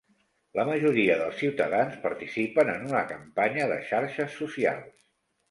[0.59, 4.91] La majoria dels ciutadans participen en una campanya de xarxes socials.